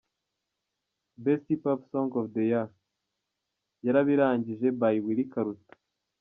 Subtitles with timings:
[1.23, 2.67] Best Hip Hop song of the year:
[3.85, 5.75] Yarabirangije by Willy Karuta.